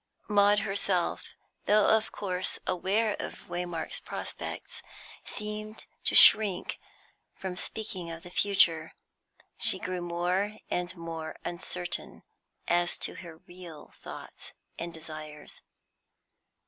Maud 0.27 0.61
herself, 0.61 1.35
though 1.65 1.85
of 1.85 2.11
course 2.11 2.57
aware 2.65 3.15
of 3.19 3.47
Waymark's 3.47 3.99
prospects, 3.99 4.81
seemed 5.23 5.85
to 6.05 6.15
shrink 6.15 6.79
from 7.35 7.55
speaking 7.55 8.09
of 8.09 8.23
the 8.23 8.31
future. 8.31 8.93
She 9.59 9.77
grew 9.77 10.01
more 10.01 10.53
and 10.71 10.97
more 10.97 11.35
uncertain 11.45 12.23
as 12.67 12.97
to 12.97 13.13
her 13.17 13.37
real 13.45 13.93
thoughts 14.01 14.53
and 14.79 14.91
desires. 14.91 15.61